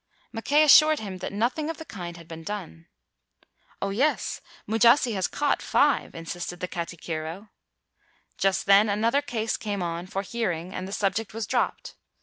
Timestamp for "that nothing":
1.19-1.69